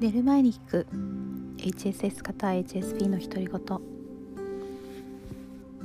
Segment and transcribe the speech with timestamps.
[0.00, 0.86] 寝る前に聞く。
[1.56, 3.60] HSS 型 HSP の独り言。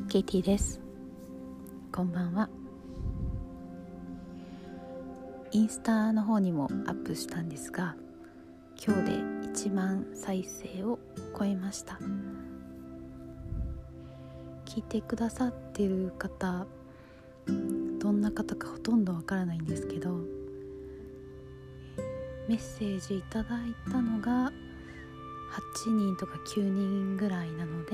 [0.07, 0.79] ケイティです。
[1.91, 2.47] こんばんは。
[5.49, 7.95] インスタの方にもアップしたんですが
[8.79, 10.99] 今日で1万再生を
[11.35, 11.97] 超えました。
[14.65, 16.67] 聞いてくださってる方
[17.97, 20.19] どんな方かほとんどわからないんですけど
[22.47, 24.51] メッセージいただいたのが
[25.85, 27.93] 8人とか9人ぐらいなので、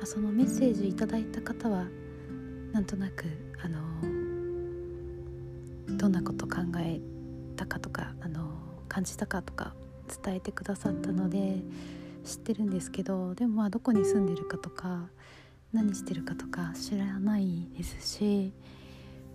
[0.00, 1.86] ま、そのメッセージいただいた方は
[2.72, 3.24] なんとなく
[3.62, 3.78] あの
[5.96, 7.00] どんなこと考え
[7.56, 8.50] たかとかあの
[8.88, 9.74] 感じたかとか
[10.22, 11.62] 伝えてくださったので
[12.24, 15.08] 知ってるんですけどでもまあどこに住んでるかとか
[15.72, 18.52] 何してるかとか知らないですし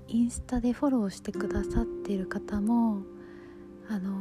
[0.07, 3.01] インスタでフォローしてくださっている方も
[3.89, 4.11] あの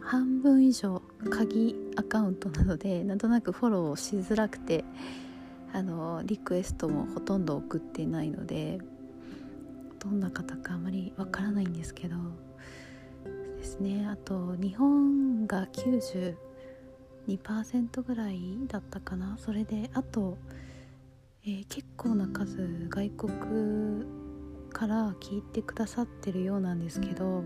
[0.00, 4.84] 半分以上鍵アカウントなので なんとなくフォローしづらくて
[5.72, 8.80] あのリクエストもほとんど送ってないので
[9.98, 12.16] どんな方かあまりわからないんですけど
[13.60, 14.06] ですね。
[14.06, 19.36] あと日本が92%ぐらいだったかな。
[19.38, 20.38] それであと、
[21.44, 23.32] えー、結構な数外国
[24.72, 27.44] から聞いてくださってるようなんですけど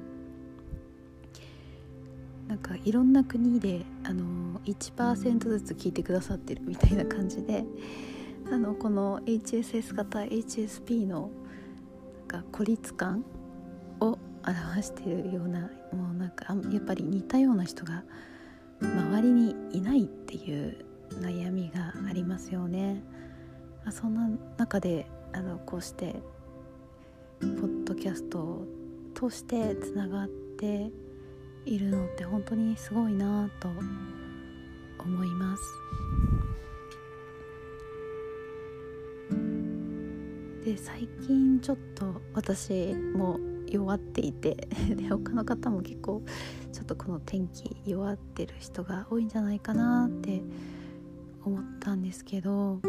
[2.49, 7.65] なんかいろんな国であの1%ずつ聞いてくださってるみたいな感じで
[8.53, 11.31] あのこの HSS 型 HSP の
[12.29, 13.25] なんか孤立感
[14.01, 18.05] を表しているようなもうなんかやっぱり似たような人が
[18.81, 20.85] 周りにいないっていう
[21.21, 23.03] 悩みがありますよね。
[23.91, 26.17] そんな中であのこうして
[27.41, 28.67] ポッドキャストを
[29.15, 30.91] 通してつながって
[31.67, 33.69] いるのって本当にすごいなと
[34.99, 35.63] 思います。
[40.65, 43.39] で最近ちょっと私も
[43.69, 46.23] 弱っていて で他の方も結構
[46.73, 50.43] ちょっとこの天気弱ってる人が多いんじゃないかなって
[51.45, 52.81] 思ったんですけど、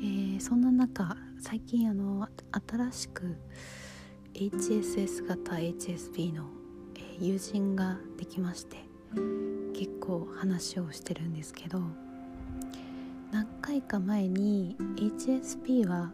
[0.00, 2.28] えー、そんな中最近あの
[2.68, 3.36] 新しく
[4.38, 6.44] HSS 型 HSP の
[7.18, 8.76] 友人ができまして
[9.74, 11.80] 結構話をしてるんですけど
[13.32, 16.12] 何回か前に HSP は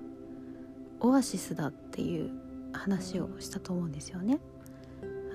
[1.01, 2.31] オアシスだっていう
[2.73, 4.39] 話をしたと思うんですよね。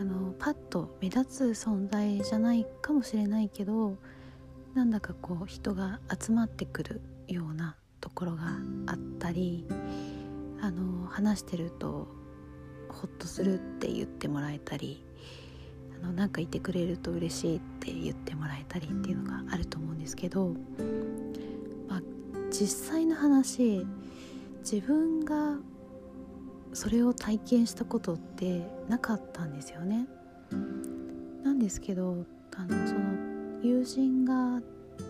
[0.02, 3.98] あのパッと目立つ存在じゃないかもしれないけど
[4.74, 8.58] なんだかこう人が集まってくるようなところが
[8.88, 9.68] あったり
[10.60, 12.19] あの話してると
[12.94, 15.04] ホッとするって言ってもらえたり
[16.02, 20.54] あのなんかいてくれると嬉しいって言ってもらえたりっていうのがあると思うんですけど、
[21.88, 22.02] まあ、
[22.52, 23.86] 実際の話
[24.60, 25.58] 自分が
[26.74, 30.08] それを体験したことってなかったんですよね。
[31.44, 33.00] なんですけどあのその
[33.64, 34.62] 友人が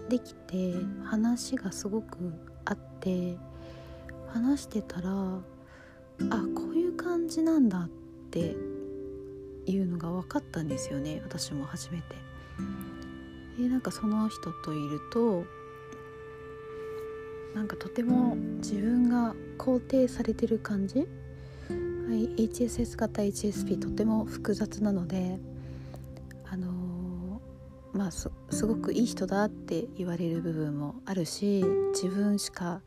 [0.09, 0.73] できて
[1.03, 2.34] 話がすごく
[2.66, 3.38] あって
[4.28, 5.39] 話してたら
[6.30, 7.90] あこういう感じなんだっ
[8.31, 8.56] て
[9.66, 12.03] いうのが分かったんですよね私も初めて。
[13.57, 15.44] でなんかその人といると
[17.53, 25.40] なんかとても自分が肯定されてる感じ、はい、HSS 型 HSP とても複雑なので
[26.50, 28.30] あのー、まあす
[28.66, 31.63] ごくいい人だって言われる部分もあるし
[31.94, 32.81] 自分しか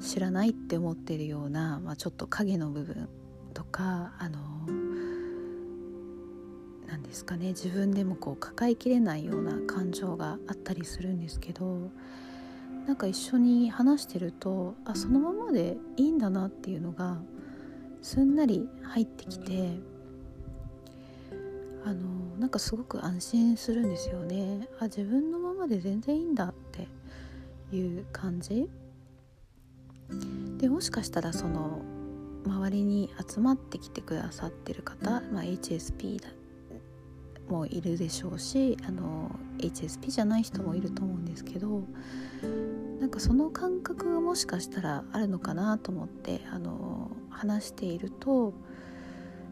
[0.00, 3.08] 知らないって思ってるような、まあ、ちょっと影の部分
[3.54, 4.38] とかあの
[6.86, 11.90] 何ですかね自分でもこう抱えきれないような感情があったりするんですけど
[12.86, 17.18] なんか一緒に話してるとあそのままでいいんだなっていうのが
[18.02, 19.78] すんなり入ってきて
[21.84, 24.68] あのなんかすごく安心するんですよね。
[24.78, 26.88] あ自分のままで全然いいんだって
[27.74, 28.68] いう感じ。
[30.58, 31.82] でもしかしたらその
[32.44, 36.20] 周りに集まってきてくださってる方、まあ、HSP
[37.48, 41.84] もいるでしょうしあの HSP じゃない人もいると思うんですけど
[43.00, 48.54] なんかその感覚がもしかしたらあるのかなと思ってあの話していると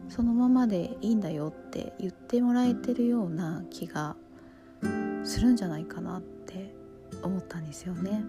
[0.07, 4.15] そのままでいいんだよって言ってもらえてるような気が
[5.23, 6.73] するんじゃないかなって
[7.21, 8.23] 思ったんですよね。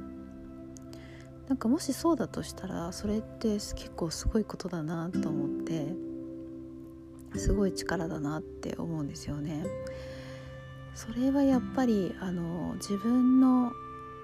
[1.50, 5.88] なんかもしそうだとしたらそれって結構すごいことだなと思って
[7.34, 9.64] すごい力だなって思うんですよね。
[10.94, 13.72] それはやっぱりあの自分の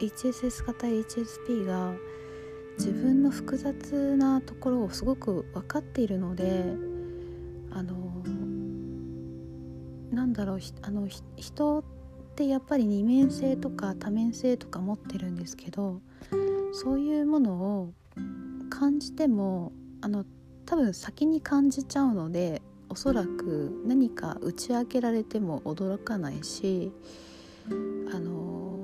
[0.00, 1.94] HSS 型 HSP が
[2.78, 6.76] 自分の複雑なところをすごく分かっているので
[7.73, 8.23] あの
[10.12, 11.84] なんだろうあの人っ
[12.37, 16.00] てやっぱり二面性とか多面性とか持ってるんですけど
[16.76, 17.94] そういうものを
[18.69, 20.26] 感じてもあの
[20.67, 26.93] 多分先に感じちゃうのでおそらく何か打ち明けられても驚かないし
[28.12, 28.78] あの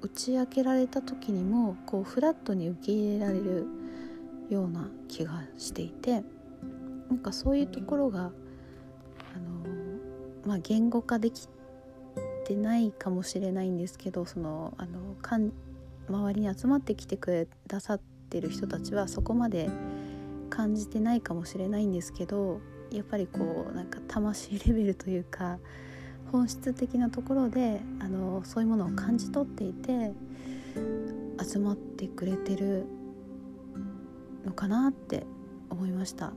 [0.00, 3.66] 打ち明けられた時にもこうフラットに受け入れられる
[4.48, 6.22] ような気がしていて
[7.08, 8.30] なんかそういうところがあの、
[10.46, 11.48] まあ、言語化でき
[12.46, 15.52] てないかもしれないんですけどそのあのかん
[16.10, 19.70] 周りに集まってきてくださってる人たちはそこまで
[20.50, 22.60] 感じてないかもしれないんですけど
[22.90, 25.58] やっぱりこうなんか魂レベルというか
[26.32, 30.12] 本質的なところであのそういうものを感じ取っていて
[31.42, 32.86] 集まってくれてる
[34.44, 35.26] のかなって
[35.70, 36.32] 思いました。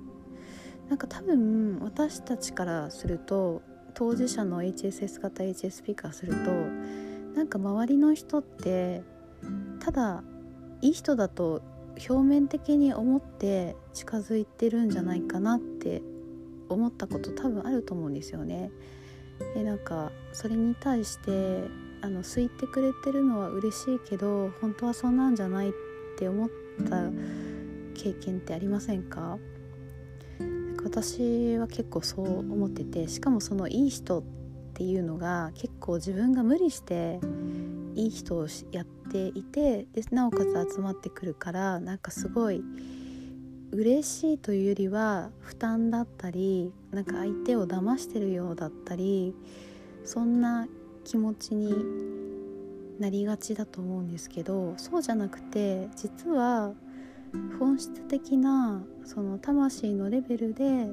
[0.90, 3.62] なんか多分私たちからすると
[3.94, 6.52] 当事者の HSS 型 HSP からすると
[7.36, 9.02] なんか周りの人って
[9.80, 10.24] ただ
[10.82, 11.62] いい人だと
[12.10, 16.02] 表面的に思って近づいてるんじゃないかなって
[16.70, 18.72] 思ったこと多分あると思うんですよね。
[19.54, 21.64] でなんかそれに対して
[22.02, 25.74] あの好いてくれてるのは嬉しいけど本当はそんなんじゃないっ
[26.18, 26.50] て思っ
[26.90, 27.10] た
[27.94, 29.38] 経験ってありませんか？
[30.84, 34.24] 私は結構そう思っててしかもそのいい人っ
[34.74, 37.20] ていうのが結構自分が無理して
[37.96, 42.64] いい人をやってていてでなおかつ集まってくるからなんかすごい
[43.72, 49.36] 嬉しいというよりは負担だったりなんか相手を騙してるようだったり
[50.04, 50.68] そんな
[51.06, 51.74] 気持ちに
[53.00, 56.74] なりがちだと思うんですけどそうじゃなくて実は
[57.60, 60.88] 本質的なその魂のレベルで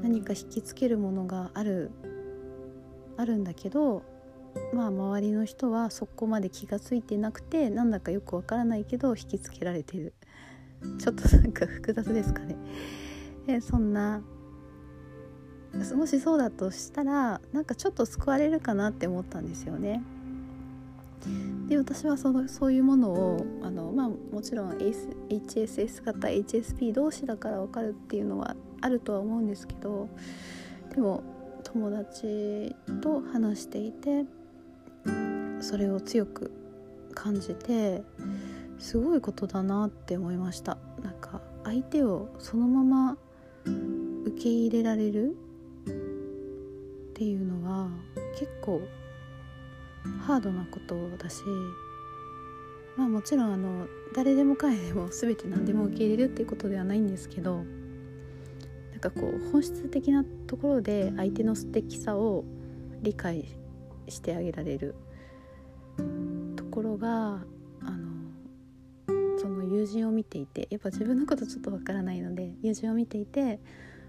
[0.00, 1.90] 何か引きつけるものがある
[3.16, 4.02] あるんだけど
[4.72, 10.14] まあ周りの人はそこまで気が付いてなくてなんだかよくわからないけど引きつけられてる
[10.98, 12.56] ちょっとなんか複雑ですかね。
[13.48, 14.22] えそんな
[15.94, 20.02] もしそうだとしたらなんかちょっと救われるかなって思ったんですよね。
[21.68, 30.08] で私はそのそういうものをあの、まあ、もちろん HSS 型 HSP 同士だから分かるっていうのはあるとは思うんですけど
[30.94, 31.22] でも
[31.64, 34.24] 友達と話していて
[35.66, 36.52] それを強く
[37.12, 38.04] 感じて
[38.78, 40.78] すごいことだなって思いました。
[41.02, 43.18] なんか相手をそのまま
[44.26, 45.36] 受け入れられる
[45.82, 45.90] っ
[47.14, 47.88] ていうのは
[48.38, 48.80] 結構
[50.24, 51.42] ハードなことだし
[52.96, 57.64] まあもちろんあの誰でも彼でも全て何でも受け入れるっていうことではないんですけど
[58.92, 62.44] なんかこう本質的なところで相手の素敵さを
[63.02, 63.46] 理解
[64.08, 64.94] してあげられる。
[69.38, 73.60] ところが友人を見ていてやっぱ自分のことちょっとわからないので友人を見ていて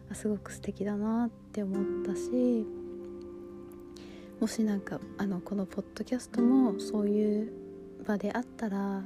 [0.10, 2.66] あすごく素敵だなって思ったし
[4.40, 7.52] もしなんかあのこのポッドキャストもそういう
[8.06, 9.02] 場であったら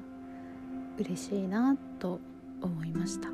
[0.97, 2.19] 嬉しいなと
[2.61, 3.29] 思いました。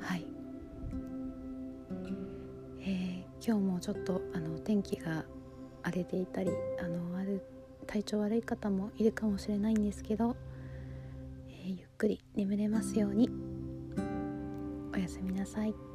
[0.00, 0.26] はい、
[2.80, 5.24] えー、今日もちょっとあの天気が
[5.82, 7.13] 荒れていたりあの
[7.84, 10.36] 体調悪い方もいるかもしれないんですけど
[11.48, 13.30] えゆっくり眠れますように
[14.94, 15.93] おやすみなさい。